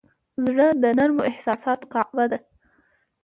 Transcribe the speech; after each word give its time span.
زړه 0.45 0.67
د 0.81 0.83
نرمو 0.97 1.21
احساساتو 1.31 1.89
کعبه 1.93 2.25
ده. 2.31 2.39